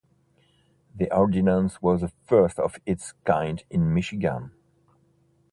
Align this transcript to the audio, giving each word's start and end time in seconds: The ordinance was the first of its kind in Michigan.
The 0.95 1.15
ordinance 1.15 1.79
was 1.79 2.01
the 2.01 2.11
first 2.25 2.57
of 2.57 2.77
its 2.87 3.13
kind 3.23 3.63
in 3.69 3.93
Michigan. 3.93 4.49